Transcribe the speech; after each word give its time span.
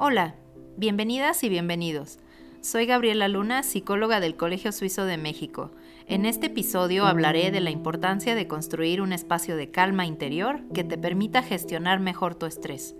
Hola, 0.00 0.36
bienvenidas 0.76 1.42
y 1.42 1.48
bienvenidos. 1.48 2.20
Soy 2.60 2.86
Gabriela 2.86 3.26
Luna, 3.26 3.64
psicóloga 3.64 4.20
del 4.20 4.36
Colegio 4.36 4.70
Suizo 4.70 5.04
de 5.06 5.16
México. 5.16 5.72
En 6.06 6.24
este 6.24 6.46
episodio 6.46 7.04
hablaré 7.04 7.50
de 7.50 7.58
la 7.58 7.70
importancia 7.70 8.36
de 8.36 8.46
construir 8.46 9.00
un 9.00 9.12
espacio 9.12 9.56
de 9.56 9.72
calma 9.72 10.06
interior 10.06 10.60
que 10.72 10.84
te 10.84 10.98
permita 10.98 11.42
gestionar 11.42 11.98
mejor 11.98 12.36
tu 12.36 12.46
estrés. 12.46 12.94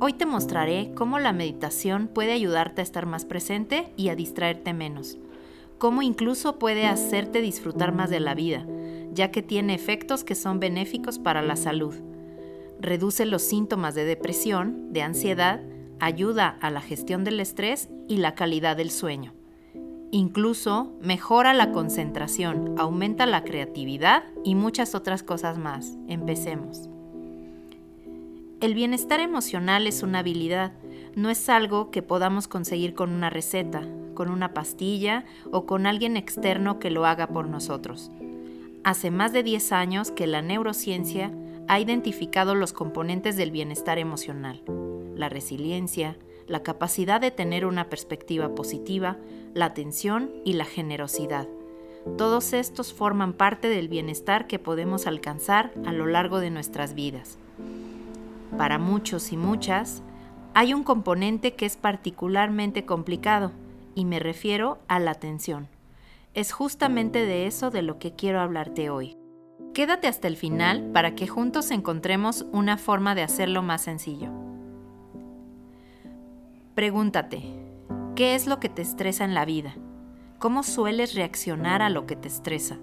Hoy 0.00 0.14
te 0.14 0.26
mostraré 0.26 0.90
cómo 0.96 1.20
la 1.20 1.32
meditación 1.32 2.08
puede 2.08 2.32
ayudarte 2.32 2.80
a 2.80 2.84
estar 2.84 3.06
más 3.06 3.24
presente 3.24 3.92
y 3.96 4.08
a 4.08 4.16
distraerte 4.16 4.72
menos. 4.72 5.16
Cómo 5.78 6.02
incluso 6.02 6.58
puede 6.58 6.86
hacerte 6.86 7.40
disfrutar 7.40 7.94
más 7.94 8.10
de 8.10 8.18
la 8.18 8.34
vida, 8.34 8.66
ya 9.12 9.30
que 9.30 9.42
tiene 9.42 9.74
efectos 9.74 10.24
que 10.24 10.34
son 10.34 10.58
benéficos 10.58 11.20
para 11.20 11.40
la 11.40 11.54
salud. 11.54 11.94
Reduce 12.80 13.26
los 13.26 13.42
síntomas 13.42 13.94
de 13.94 14.04
depresión, 14.04 14.92
de 14.92 15.02
ansiedad, 15.02 15.60
ayuda 16.00 16.56
a 16.60 16.70
la 16.70 16.80
gestión 16.80 17.24
del 17.24 17.40
estrés 17.40 17.88
y 18.08 18.18
la 18.18 18.34
calidad 18.34 18.76
del 18.76 18.90
sueño. 18.90 19.32
Incluso 20.10 20.92
mejora 21.00 21.54
la 21.54 21.72
concentración, 21.72 22.76
aumenta 22.78 23.26
la 23.26 23.42
creatividad 23.42 24.22
y 24.44 24.54
muchas 24.54 24.94
otras 24.94 25.22
cosas 25.22 25.58
más. 25.58 25.96
Empecemos. 26.08 26.88
El 28.60 28.74
bienestar 28.74 29.20
emocional 29.20 29.86
es 29.86 30.02
una 30.02 30.20
habilidad, 30.20 30.72
no 31.16 31.30
es 31.30 31.48
algo 31.48 31.90
que 31.90 32.02
podamos 32.02 32.46
conseguir 32.48 32.94
con 32.94 33.12
una 33.12 33.28
receta, 33.28 33.82
con 34.14 34.30
una 34.30 34.54
pastilla 34.54 35.24
o 35.50 35.66
con 35.66 35.86
alguien 35.86 36.16
externo 36.16 36.78
que 36.78 36.90
lo 36.90 37.06
haga 37.06 37.26
por 37.26 37.48
nosotros. 37.48 38.10
Hace 38.84 39.10
más 39.10 39.32
de 39.32 39.42
10 39.42 39.72
años 39.72 40.10
que 40.12 40.26
la 40.26 40.42
neurociencia 40.42 41.32
ha 41.66 41.80
identificado 41.80 42.54
los 42.54 42.72
componentes 42.72 43.36
del 43.36 43.50
bienestar 43.50 43.98
emocional 43.98 44.62
la 45.14 45.28
resiliencia, 45.28 46.16
la 46.46 46.62
capacidad 46.62 47.20
de 47.20 47.30
tener 47.30 47.66
una 47.66 47.88
perspectiva 47.88 48.54
positiva, 48.54 49.16
la 49.54 49.66
atención 49.66 50.30
y 50.44 50.54
la 50.54 50.64
generosidad. 50.64 51.48
Todos 52.18 52.52
estos 52.52 52.92
forman 52.92 53.32
parte 53.32 53.68
del 53.68 53.88
bienestar 53.88 54.46
que 54.46 54.58
podemos 54.58 55.06
alcanzar 55.06 55.72
a 55.86 55.92
lo 55.92 56.06
largo 56.06 56.38
de 56.38 56.50
nuestras 56.50 56.94
vidas. 56.94 57.38
Para 58.58 58.78
muchos 58.78 59.32
y 59.32 59.36
muchas, 59.36 60.02
hay 60.52 60.74
un 60.74 60.84
componente 60.84 61.54
que 61.54 61.66
es 61.66 61.76
particularmente 61.76 62.84
complicado, 62.84 63.52
y 63.94 64.04
me 64.04 64.18
refiero 64.18 64.78
a 64.86 64.98
la 64.98 65.12
atención. 65.12 65.68
Es 66.34 66.52
justamente 66.52 67.26
de 67.26 67.46
eso 67.46 67.70
de 67.70 67.82
lo 67.82 67.98
que 67.98 68.14
quiero 68.14 68.40
hablarte 68.40 68.90
hoy. 68.90 69.16
Quédate 69.72 70.06
hasta 70.06 70.28
el 70.28 70.36
final 70.36 70.90
para 70.92 71.14
que 71.14 71.26
juntos 71.26 71.70
encontremos 71.70 72.44
una 72.52 72.76
forma 72.76 73.14
de 73.14 73.22
hacerlo 73.22 73.62
más 73.62 73.82
sencillo. 73.82 74.43
Pregúntate, 76.74 77.40
¿qué 78.16 78.34
es 78.34 78.48
lo 78.48 78.58
que 78.58 78.68
te 78.68 78.82
estresa 78.82 79.24
en 79.24 79.32
la 79.32 79.44
vida? 79.44 79.76
¿Cómo 80.40 80.64
sueles 80.64 81.14
reaccionar 81.14 81.82
a 81.82 81.88
lo 81.88 82.04
que 82.04 82.16
te 82.16 82.26
estresa? 82.26 82.78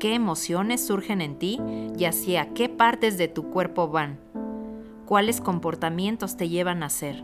¿Qué 0.00 0.14
emociones 0.14 0.86
surgen 0.86 1.20
en 1.20 1.38
ti 1.38 1.60
y 1.98 2.06
hacia 2.06 2.54
qué 2.54 2.70
partes 2.70 3.18
de 3.18 3.28
tu 3.28 3.50
cuerpo 3.50 3.88
van? 3.88 4.18
¿Cuáles 5.04 5.42
comportamientos 5.42 6.38
te 6.38 6.48
llevan 6.48 6.82
a 6.82 6.86
hacer? 6.86 7.22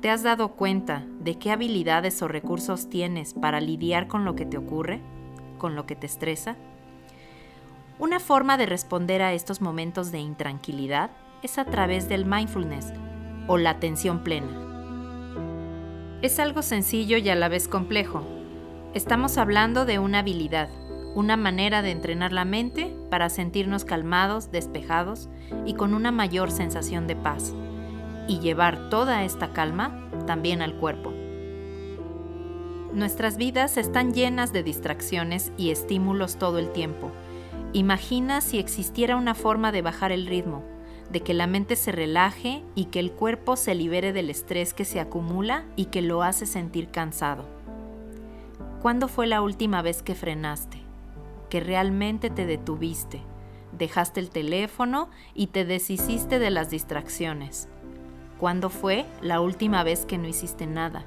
¿Te 0.00 0.10
has 0.10 0.24
dado 0.24 0.48
cuenta 0.56 1.06
de 1.20 1.36
qué 1.38 1.52
habilidades 1.52 2.20
o 2.22 2.26
recursos 2.26 2.90
tienes 2.90 3.34
para 3.34 3.60
lidiar 3.60 4.08
con 4.08 4.24
lo 4.24 4.34
que 4.34 4.46
te 4.46 4.58
ocurre, 4.58 5.00
con 5.58 5.76
lo 5.76 5.86
que 5.86 5.94
te 5.94 6.06
estresa? 6.06 6.56
Una 8.00 8.18
forma 8.18 8.56
de 8.56 8.66
responder 8.66 9.22
a 9.22 9.32
estos 9.32 9.60
momentos 9.60 10.10
de 10.10 10.18
intranquilidad 10.18 11.12
es 11.44 11.56
a 11.56 11.66
través 11.66 12.08
del 12.08 12.26
mindfulness 12.26 12.92
o 13.46 13.58
la 13.58 13.70
atención 13.70 14.20
plena. 14.20 14.48
Es 16.22 16.38
algo 16.40 16.62
sencillo 16.62 17.18
y 17.18 17.28
a 17.28 17.34
la 17.34 17.48
vez 17.48 17.68
complejo. 17.68 18.22
Estamos 18.94 19.38
hablando 19.38 19.84
de 19.84 19.98
una 19.98 20.20
habilidad, 20.20 20.68
una 21.14 21.36
manera 21.36 21.82
de 21.82 21.90
entrenar 21.90 22.32
la 22.32 22.44
mente 22.44 22.94
para 23.10 23.28
sentirnos 23.28 23.84
calmados, 23.84 24.50
despejados 24.50 25.28
y 25.64 25.74
con 25.74 25.94
una 25.94 26.12
mayor 26.12 26.50
sensación 26.50 27.06
de 27.06 27.16
paz, 27.16 27.54
y 28.28 28.38
llevar 28.40 28.88
toda 28.90 29.24
esta 29.24 29.52
calma 29.52 30.08
también 30.26 30.62
al 30.62 30.74
cuerpo. 30.76 31.12
Nuestras 32.92 33.36
vidas 33.36 33.76
están 33.76 34.14
llenas 34.14 34.54
de 34.54 34.62
distracciones 34.62 35.52
y 35.58 35.70
estímulos 35.70 36.36
todo 36.36 36.58
el 36.58 36.72
tiempo. 36.72 37.12
Imagina 37.74 38.40
si 38.40 38.58
existiera 38.58 39.16
una 39.16 39.34
forma 39.34 39.70
de 39.70 39.82
bajar 39.82 40.12
el 40.12 40.26
ritmo, 40.26 40.64
de 41.10 41.20
que 41.20 41.34
la 41.34 41.46
mente 41.46 41.76
se 41.76 41.92
relaje 41.92 42.62
y 42.74 42.86
que 42.86 43.00
el 43.00 43.12
cuerpo 43.12 43.56
se 43.56 43.74
libere 43.74 44.12
del 44.12 44.30
estrés 44.30 44.74
que 44.74 44.84
se 44.84 45.00
acumula 45.00 45.64
y 45.76 45.86
que 45.86 46.02
lo 46.02 46.22
hace 46.22 46.46
sentir 46.46 46.88
cansado. 46.88 47.44
¿Cuándo 48.82 49.08
fue 49.08 49.26
la 49.26 49.40
última 49.40 49.82
vez 49.82 50.02
que 50.02 50.14
frenaste? 50.14 50.78
Que 51.48 51.60
realmente 51.60 52.30
te 52.30 52.46
detuviste, 52.46 53.22
dejaste 53.76 54.20
el 54.20 54.30
teléfono 54.30 55.08
y 55.34 55.48
te 55.48 55.64
deshiciste 55.64 56.38
de 56.38 56.50
las 56.50 56.70
distracciones. 56.70 57.68
¿Cuándo 58.38 58.68
fue 58.68 59.06
la 59.22 59.40
última 59.40 59.82
vez 59.82 60.04
que 60.04 60.18
no 60.18 60.28
hiciste 60.28 60.66
nada? 60.66 61.04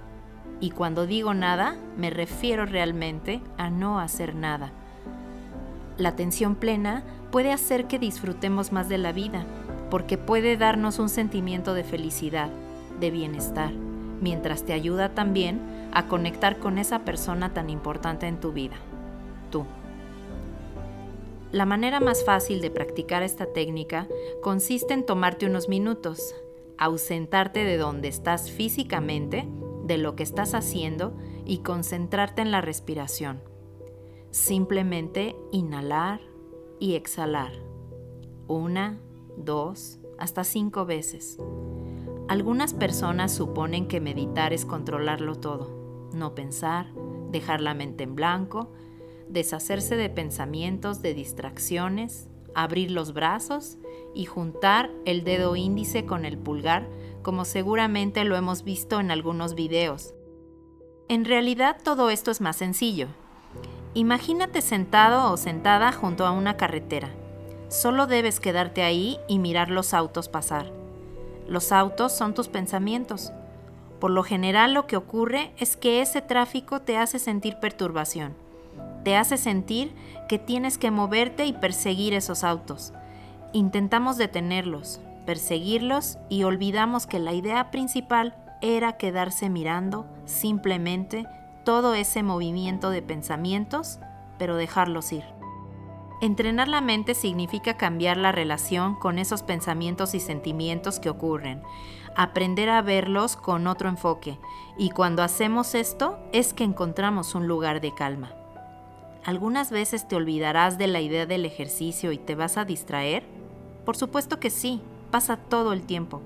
Y 0.62 0.72
cuando 0.72 1.06
digo 1.06 1.34
nada, 1.34 1.78
me 1.98 2.10
refiero 2.10 2.66
realmente 2.66 3.42
a 3.58 3.70
no 3.70 4.00
hacer 4.00 4.36
nada. 4.36 4.72
La 5.98 6.10
atención 6.10 6.56
plena 6.56 7.04
puede 7.32 7.52
hacer 7.52 7.86
que 7.86 8.00
disfrutemos 8.00 8.72
más 8.72 8.90
de 8.90 8.98
la 8.98 9.12
vida 9.12 9.46
porque 9.90 10.18
puede 10.18 10.58
darnos 10.58 11.00
un 11.00 11.10
sentimiento 11.10 11.74
de 11.74 11.84
felicidad, 11.84 12.50
de 13.00 13.12
bienestar, 13.12 13.72
mientras 14.22 14.64
te 14.64 14.74
ayuda 14.74 15.16
también 15.16 15.62
a 15.92 16.08
conectar 16.08 16.60
con 16.60 16.78
esa 16.78 17.00
persona 17.00 17.54
tan 17.54 17.70
importante 17.70 18.28
en 18.28 18.40
tu 18.40 18.52
vida, 18.52 18.76
tú. 19.50 19.66
La 21.52 21.66
manera 21.66 22.00
más 22.00 22.24
fácil 22.24 22.62
de 22.62 22.70
practicar 22.70 23.24
esta 23.24 23.48
técnica 23.48 24.08
consiste 24.42 24.94
en 24.94 25.04
tomarte 25.04 25.48
unos 25.48 25.68
minutos, 25.68 26.36
ausentarte 26.78 27.64
de 27.64 27.78
donde 27.78 28.08
estás 28.08 28.52
físicamente, 28.52 29.48
de 29.84 29.98
lo 29.98 30.16
que 30.16 30.22
estás 30.22 30.54
haciendo 30.54 31.18
y 31.46 31.60
concentrarte 31.60 32.44
en 32.44 32.52
la 32.52 32.62
respiración. 32.62 33.42
Simplemente 34.30 35.36
inhalar 35.52 36.22
y 36.80 36.94
exhalar. 36.94 37.52
Una, 38.48 39.00
dos, 39.44 40.00
hasta 40.18 40.44
cinco 40.44 40.86
veces. 40.86 41.38
Algunas 42.28 42.74
personas 42.74 43.34
suponen 43.34 43.88
que 43.88 44.00
meditar 44.00 44.54
es 44.54 44.66
controlarlo 44.66 45.36
todo, 45.36 46.10
no 46.14 46.36
pensar, 46.36 46.88
dejar 47.32 47.62
la 47.62 47.74
mente 47.74 48.04
en 48.04 48.16
blanco, 48.16 48.72
deshacerse 49.28 49.96
de 49.96 50.10
pensamientos, 50.10 51.02
de 51.02 51.14
distracciones, 51.14 52.28
abrir 52.56 52.92
los 52.92 53.14
brazos 53.14 53.78
y 54.14 54.26
juntar 54.26 54.92
el 55.06 55.24
dedo 55.24 55.56
índice 55.56 56.06
con 56.06 56.26
el 56.26 56.38
pulgar, 56.38 56.88
como 57.22 57.46
seguramente 57.46 58.24
lo 58.24 58.36
hemos 58.36 58.64
visto 58.64 59.00
en 59.00 59.12
algunos 59.12 59.56
videos. 59.56 60.14
En 61.08 61.26
realidad 61.26 61.78
todo 61.84 62.10
esto 62.10 62.32
es 62.32 62.42
más 62.42 62.58
sencillo. 62.58 63.08
Imagínate 63.96 64.62
sentado 64.62 65.32
o 65.32 65.38
sentada 65.38 65.92
junto 65.92 66.26
a 66.26 66.32
una 66.32 66.58
carretera. 66.58 67.10
Solo 67.70 68.08
debes 68.08 68.40
quedarte 68.40 68.82
ahí 68.82 69.20
y 69.28 69.38
mirar 69.38 69.70
los 69.70 69.94
autos 69.94 70.28
pasar. 70.28 70.72
Los 71.48 71.72
autos 71.72 72.12
son 72.12 72.34
tus 72.34 72.48
pensamientos. 72.48 73.32
Por 74.00 74.10
lo 74.10 74.24
general 74.24 74.74
lo 74.74 74.88
que 74.88 74.98
ocurre 74.98 75.54
es 75.58 75.78
que 75.78 76.02
ese 76.02 76.22
tráfico 76.22 76.82
te 76.82 76.98
hace 76.98 77.20
sentir 77.20 77.58
perturbación. 77.60 78.34
Te 79.04 79.16
hace 79.16 79.38
sentir 79.38 79.94
que 80.28 80.40
tienes 80.40 80.80
que 80.80 80.90
moverte 80.90 81.46
y 81.46 81.54
perseguir 81.54 82.16
esos 82.16 82.44
autos. 82.44 82.92
Intentamos 83.54 84.18
detenerlos, 84.18 85.00
perseguirlos 85.28 86.18
y 86.28 86.44
olvidamos 86.44 87.06
que 87.06 87.20
la 87.20 87.34
idea 87.34 87.70
principal 87.70 88.36
era 88.62 88.98
quedarse 88.98 89.48
mirando 89.48 90.08
simplemente 90.26 91.28
todo 91.64 91.94
ese 91.94 92.24
movimiento 92.24 92.90
de 92.90 93.04
pensamientos, 93.04 94.00
pero 94.40 94.56
dejarlos 94.56 95.12
ir. 95.12 95.39
Entrenar 96.22 96.68
la 96.68 96.82
mente 96.82 97.16
significa 97.16 97.78
cambiar 97.78 98.18
la 98.18 98.34
relación 98.34 98.96
con 98.96 99.20
esos 99.20 99.42
pensamientos 99.42 100.14
y 100.16 100.20
sentimientos 100.20 101.00
que 101.00 101.10
ocurren, 101.10 101.62
aprender 102.14 102.70
a 102.70 102.82
verlos 102.82 103.38
con 103.38 103.68
otro 103.68 103.88
enfoque, 103.88 104.38
y 104.78 104.90
cuando 104.90 105.24
hacemos 105.24 105.76
esto 105.76 106.20
es 106.34 106.54
que 106.54 106.66
encontramos 106.66 107.36
un 107.36 107.48
lugar 107.48 107.80
de 107.80 107.94
calma. 107.94 108.34
¿Algunas 109.24 109.72
veces 109.72 110.10
te 110.10 110.18
olvidarás 110.18 110.78
de 110.78 110.88
la 110.88 111.00
idea 111.00 111.26
del 111.26 111.46
ejercicio 111.46 112.12
y 112.12 112.18
te 112.18 112.36
vas 112.36 112.58
a 112.58 112.66
distraer? 112.66 113.24
Por 113.86 113.96
supuesto 113.96 114.42
que 114.42 114.50
sí, 114.50 114.82
pasa 115.12 115.38
todo 115.38 115.72
el 115.72 115.84
tiempo, 115.84 116.22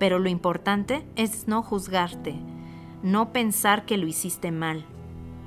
pero 0.00 0.18
lo 0.18 0.28
importante 0.28 1.06
es 1.14 1.46
no 1.46 1.62
juzgarte, 1.62 2.34
no 3.04 3.32
pensar 3.32 3.84
que 3.84 3.98
lo 3.98 4.08
hiciste 4.08 4.50
mal, 4.50 4.84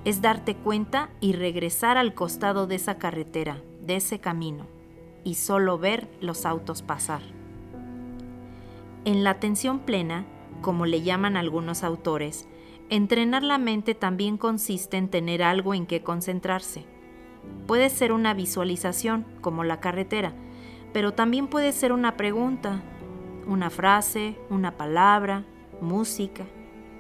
es 0.05 0.21
darte 0.21 0.55
cuenta 0.55 1.09
y 1.19 1.33
regresar 1.33 1.97
al 1.97 2.13
costado 2.13 2.67
de 2.67 2.75
esa 2.75 2.97
carretera, 2.97 3.57
de 3.85 3.97
ese 3.97 4.19
camino, 4.19 4.67
y 5.23 5.35
solo 5.35 5.77
ver 5.77 6.07
los 6.21 6.45
autos 6.45 6.81
pasar. 6.81 7.21
En 9.05 9.23
la 9.23 9.31
atención 9.31 9.79
plena, 9.79 10.25
como 10.61 10.85
le 10.85 11.01
llaman 11.01 11.37
algunos 11.37 11.83
autores, 11.83 12.47
entrenar 12.89 13.43
la 13.43 13.57
mente 13.57 13.95
también 13.95 14.37
consiste 14.37 14.97
en 14.97 15.09
tener 15.09 15.43
algo 15.43 15.73
en 15.73 15.85
que 15.85 16.03
concentrarse. 16.03 16.85
Puede 17.65 17.89
ser 17.89 18.11
una 18.11 18.33
visualización, 18.33 19.25
como 19.41 19.63
la 19.63 19.79
carretera, 19.79 20.33
pero 20.93 21.13
también 21.13 21.47
puede 21.47 21.71
ser 21.71 21.91
una 21.93 22.17
pregunta, 22.17 22.81
una 23.47 23.69
frase, 23.69 24.37
una 24.49 24.77
palabra, 24.77 25.45
música, 25.81 26.45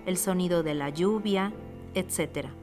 el 0.05 0.17
sonido 0.17 0.63
de 0.63 0.73
la 0.73 0.89
lluvia, 0.89 1.53
etc 1.93 2.60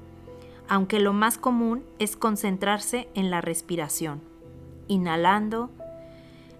aunque 0.69 1.01
lo 1.01 1.13
más 1.13 1.39
común 1.39 1.85
es 1.99 2.17
concentrarse 2.17 3.09
en 3.15 3.31
la 3.31 3.41
respiración, 3.41 4.23
inhalando 4.87 5.71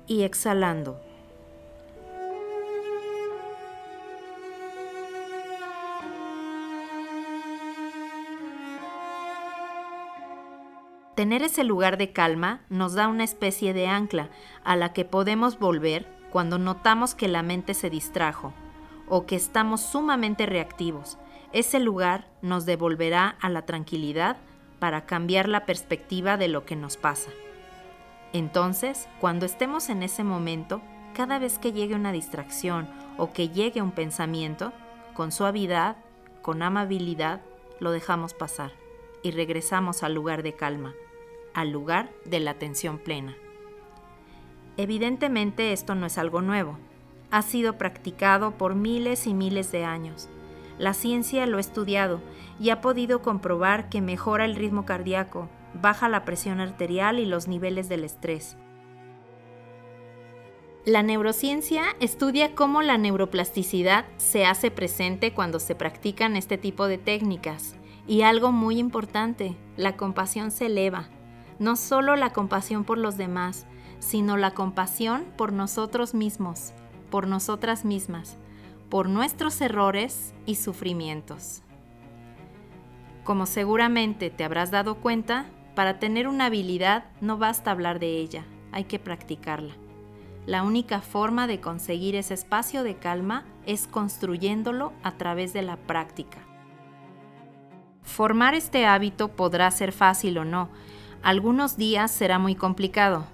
y 0.07 0.23
exhalando. 0.23 1.01
Tener 11.15 11.43
ese 11.43 11.65
lugar 11.65 11.99
de 11.99 12.13
calma 12.13 12.61
nos 12.69 12.95
da 12.95 13.09
una 13.09 13.25
especie 13.25 13.75
de 13.75 13.89
ancla 13.89 14.31
a 14.63 14.77
la 14.77 14.93
que 14.93 15.05
podemos 15.05 15.59
volver 15.59 16.07
cuando 16.31 16.59
notamos 16.59 17.17
que 17.17 17.27
la 17.27 17.43
mente 17.43 17.75
se 17.75 17.91
distrajo 17.91 18.55
o 19.09 19.27
que 19.27 19.35
estamos 19.35 19.81
sumamente 19.81 20.47
reactivos 20.47 21.19
ese 21.53 21.81
lugar 21.81 22.29
nos 22.43 22.67
devolverá 22.67 23.37
a 23.41 23.49
la 23.49 23.63
tranquilidad 23.63 24.37
para 24.79 25.07
cambiar 25.07 25.49
la 25.49 25.65
perspectiva 25.65 26.37
de 26.37 26.49
lo 26.49 26.65
que 26.65 26.77
nos 26.77 26.97
pasa. 26.97 27.31
Entonces, 28.33 29.09
cuando 29.21 29.47
estemos 29.47 29.89
en 29.89 30.03
ese 30.03 30.25
momento, 30.25 30.83
cada 31.15 31.39
vez 31.39 31.59
que 31.59 31.73
llegue 31.73 31.95
una 31.95 32.13
distracción 32.13 32.89
o 33.17 33.33
que 33.33 33.49
llegue 33.49 33.83
un 33.83 33.93
pensamiento, 33.93 34.73
con 35.15 35.33
suavidad, 35.33 35.97
con 36.43 36.63
amabilidad, 36.63 37.41
lo 37.81 37.91
dejamos 37.91 38.35
pasar 38.35 38.73
y 39.23 39.31
regresamos 39.31 40.03
al 40.03 40.15
lugar 40.15 40.43
de 40.43 40.53
calma, 40.53 40.95
al 41.55 41.71
lugar 41.71 42.11
de 42.25 42.41
la 42.41 42.53
atención 42.53 42.99
plena. 42.99 43.35
Evidentemente 44.77 45.73
esto 45.73 45.95
no 45.95 46.07
es 46.07 46.19
algo 46.19 46.41
nuevo, 46.41 46.79
ha 47.31 47.43
sido 47.43 47.79
practicado 47.79 48.53
por 48.53 48.75
miles 48.75 49.27
y 49.27 49.35
miles 49.35 49.73
de 49.73 49.85
años 49.85 50.29
la 50.79 50.95
ciencia 50.95 51.45
lo 51.47 51.57
ha 51.57 51.61
estudiado 51.61 52.21
y 52.61 52.71
ha 52.71 52.81
podido 52.81 53.21
comprobar 53.21 53.89
que 53.89 54.01
mejora 54.01 54.45
el 54.45 54.55
ritmo 54.55 54.85
cardíaco, 54.85 55.49
baja 55.75 56.09
la 56.09 56.25
presión 56.25 56.61
arterial 56.61 57.19
y 57.19 57.27
los 57.27 57.49
niveles 57.49 57.89
del 57.89 58.05
estrés. 58.05 58.57
La 60.85 61.03
neurociencia 61.03 61.83
estudia 62.01 62.55
cómo 62.55 62.81
la 62.81 62.97
neuroplasticidad 62.97 64.07
se 64.17 64.47
hace 64.47 64.71
presente 64.71 65.35
cuando 65.35 65.61
se 65.61 65.75
practican 65.75 66.37
este 66.37 66.57
tipo 66.57 66.87
de 66.87 66.97
técnicas. 66.97 67.75
Y 68.07 68.23
algo 68.23 68.53
muy 68.53 68.79
importante, 68.79 69.55
la 69.77 69.99
compasión 69.99 70.51
se 70.51 70.67
eleva. 70.67 71.11
No 71.59 71.77
solo 71.77 72.17
la 72.17 72.33
compasión 72.33 72.85
por 72.85 72.97
los 72.97 73.19
demás, 73.19 73.67
sino 73.99 74.39
la 74.39 74.53
compasión 74.53 75.27
por 75.37 75.53
nosotros 75.53 76.15
mismos, 76.15 76.73
por 77.11 77.27
nosotras 77.27 77.85
mismas 77.85 78.39
por 78.89 79.09
nuestros 79.09 79.61
errores 79.61 80.35
y 80.47 80.57
sufrimientos. 80.57 81.63
Como 83.25 83.47
seguramente 83.47 84.31
te 84.31 84.45
habrás 84.45 84.71
dado 84.71 84.97
cuenta, 84.97 85.47
para 85.75 85.99
tener 85.99 86.27
una 86.27 86.47
habilidad 86.47 87.05
no 87.21 87.37
basta 87.39 87.71
hablar 87.71 87.99
de 87.99 88.17
ella, 88.17 88.45
hay 88.73 88.85
que 88.85 88.99
practicarla. 88.99 89.75
La 90.47 90.63
única 90.63 91.03
forma 91.03 91.47
de 91.47 91.61
conseguir 91.61 92.17
ese 92.17 92.33
espacio 92.33 92.83
de 92.83 92.97
calma 92.97 93.45
es 93.67 93.87
construyéndolo 93.87 94.95
a 95.03 95.13
través 95.13 95.53
de 95.53 95.61
la 95.61 95.77
práctica. 95.77 96.39
Formar 98.03 98.55
este 98.55 98.87
hábito 98.87 99.29
podrá 99.29 99.71
ser 99.71 99.93
fácil 99.93 100.39
o 100.39 100.45
no. 100.47 100.71
Algunos 101.23 101.77
días 101.77 102.11
será 102.11 102.39
muy 102.39 102.55
complicado, 102.55 103.27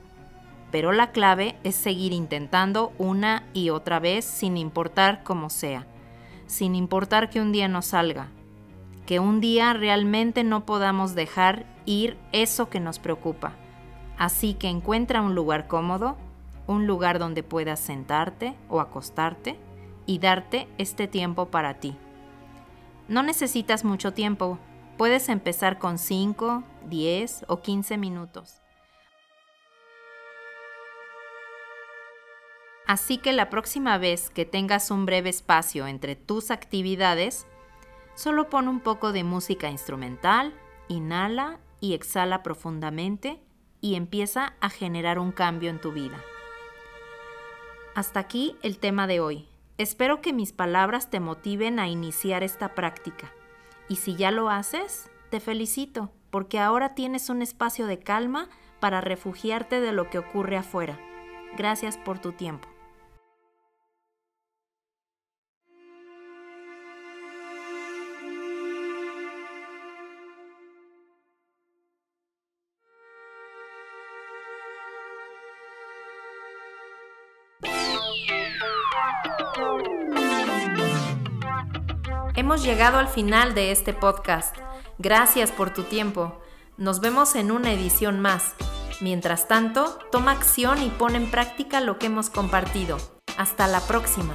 pero 0.74 0.90
la 0.90 1.12
clave 1.12 1.56
es 1.62 1.76
seguir 1.76 2.12
intentando 2.12 2.92
una 2.98 3.44
y 3.52 3.70
otra 3.70 4.00
vez 4.00 4.24
sin 4.24 4.56
importar 4.56 5.22
cómo 5.22 5.48
sea, 5.48 5.86
sin 6.48 6.74
importar 6.74 7.30
que 7.30 7.40
un 7.40 7.52
día 7.52 7.68
no 7.68 7.80
salga, 7.80 8.32
que 9.06 9.20
un 9.20 9.40
día 9.40 9.72
realmente 9.72 10.42
no 10.42 10.66
podamos 10.66 11.14
dejar 11.14 11.64
ir 11.84 12.18
eso 12.32 12.70
que 12.70 12.80
nos 12.80 12.98
preocupa. 12.98 13.52
Así 14.18 14.54
que 14.54 14.66
encuentra 14.66 15.22
un 15.22 15.36
lugar 15.36 15.68
cómodo, 15.68 16.16
un 16.66 16.88
lugar 16.88 17.20
donde 17.20 17.44
puedas 17.44 17.78
sentarte 17.78 18.56
o 18.68 18.80
acostarte 18.80 19.56
y 20.06 20.18
darte 20.18 20.66
este 20.76 21.06
tiempo 21.06 21.52
para 21.52 21.74
ti. 21.74 21.96
No 23.06 23.22
necesitas 23.22 23.84
mucho 23.84 24.12
tiempo, 24.12 24.58
puedes 24.98 25.28
empezar 25.28 25.78
con 25.78 25.98
5, 25.98 26.64
10 26.88 27.44
o 27.46 27.60
15 27.60 27.96
minutos. 27.96 28.63
Así 32.86 33.18
que 33.18 33.32
la 33.32 33.48
próxima 33.48 33.96
vez 33.96 34.28
que 34.28 34.44
tengas 34.44 34.90
un 34.90 35.06
breve 35.06 35.30
espacio 35.30 35.86
entre 35.86 36.16
tus 36.16 36.50
actividades, 36.50 37.46
solo 38.14 38.50
pon 38.50 38.68
un 38.68 38.80
poco 38.80 39.12
de 39.12 39.24
música 39.24 39.70
instrumental, 39.70 40.52
inhala 40.88 41.60
y 41.80 41.94
exhala 41.94 42.42
profundamente 42.42 43.40
y 43.80 43.94
empieza 43.94 44.54
a 44.60 44.68
generar 44.68 45.18
un 45.18 45.32
cambio 45.32 45.70
en 45.70 45.80
tu 45.80 45.92
vida. 45.92 46.22
Hasta 47.94 48.20
aquí 48.20 48.56
el 48.62 48.78
tema 48.78 49.06
de 49.06 49.20
hoy. 49.20 49.48
Espero 49.78 50.20
que 50.20 50.32
mis 50.32 50.52
palabras 50.52 51.10
te 51.10 51.20
motiven 51.20 51.78
a 51.78 51.88
iniciar 51.88 52.42
esta 52.42 52.74
práctica. 52.74 53.32
Y 53.88 53.96
si 53.96 54.14
ya 54.14 54.30
lo 54.30 54.50
haces, 54.50 55.10
te 55.30 55.40
felicito, 55.40 56.12
porque 56.30 56.60
ahora 56.60 56.94
tienes 56.94 57.28
un 57.28 57.42
espacio 57.42 57.86
de 57.86 57.98
calma 57.98 58.48
para 58.78 59.00
refugiarte 59.00 59.80
de 59.80 59.92
lo 59.92 60.10
que 60.10 60.18
ocurre 60.18 60.56
afuera. 60.56 60.98
Gracias 61.56 61.96
por 61.96 62.18
tu 62.18 62.32
tiempo. 62.32 62.73
Hemos 82.36 82.64
llegado 82.64 82.98
al 82.98 83.06
final 83.06 83.54
de 83.54 83.70
este 83.70 83.92
podcast. 83.92 84.56
Gracias 84.98 85.52
por 85.52 85.72
tu 85.72 85.84
tiempo. 85.84 86.42
Nos 86.76 86.98
vemos 86.98 87.36
en 87.36 87.52
una 87.52 87.72
edición 87.72 88.18
más. 88.18 88.54
Mientras 89.00 89.46
tanto, 89.46 90.00
toma 90.10 90.32
acción 90.32 90.82
y 90.82 90.88
pon 90.88 91.14
en 91.14 91.30
práctica 91.30 91.80
lo 91.80 91.96
que 92.00 92.06
hemos 92.06 92.30
compartido. 92.30 92.98
Hasta 93.36 93.68
la 93.68 93.80
próxima. 93.80 94.34